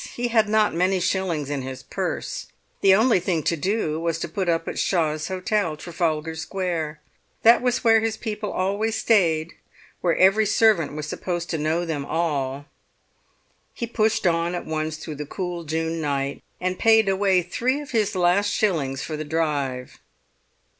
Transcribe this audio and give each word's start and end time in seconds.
He 0.15 0.29
had 0.29 0.49
not 0.49 0.73
many 0.73 0.99
shillings 0.99 1.51
in 1.51 1.61
his 1.61 1.83
purse. 1.83 2.47
The 2.79 2.95
only 2.95 3.19
thing 3.19 3.43
to 3.43 3.55
do 3.55 3.99
was 3.99 4.17
to 4.21 4.27
put 4.27 4.49
up 4.49 4.67
at 4.67 4.79
Shaw's 4.79 5.27
Hotel, 5.27 5.77
Trafalgar 5.77 6.33
Square; 6.35 6.99
that 7.43 7.61
was 7.61 7.83
where 7.83 7.99
his 7.99 8.17
people 8.17 8.51
always 8.51 8.95
stayed, 8.95 9.53
where 9.99 10.17
every 10.17 10.47
servant 10.47 10.93
was 10.95 11.05
supposed 11.05 11.51
to 11.51 11.59
know 11.59 11.85
them 11.85 12.03
all. 12.03 12.65
He 13.75 13.85
pushed 13.85 14.25
on 14.25 14.55
at 14.55 14.65
once 14.65 14.97
through 14.97 15.15
the 15.21 15.25
cool 15.27 15.65
June 15.65 16.01
night, 16.01 16.41
and 16.59 16.79
paid 16.79 17.07
away 17.07 17.43
three 17.43 17.79
of 17.79 17.91
his 17.91 18.15
last 18.15 18.49
shillings 18.49 19.03
for 19.03 19.15
the 19.15 19.23
drive. 19.23 19.99